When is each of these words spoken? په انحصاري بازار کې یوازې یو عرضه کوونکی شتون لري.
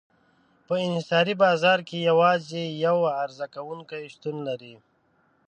په 0.67 0.73
انحصاري 0.87 1.35
بازار 1.43 1.79
کې 1.87 2.05
یوازې 2.09 2.63
یو 2.85 2.97
عرضه 3.21 3.45
کوونکی 3.55 4.01
شتون 4.13 4.35
لري. 4.47 4.75